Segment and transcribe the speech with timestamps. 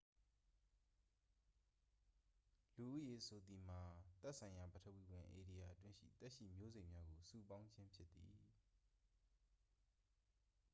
[2.75, 8.33] လူဦးရေဆိုသည်မှာမှာ သက်ဆိုင်ရာ ပထဝီဝင် ဧရိယာအတွင်းရှိ သက်ရှိ မျိုးစိတ်များကို စုပေါင်းခြင်း ဖြစ်သည်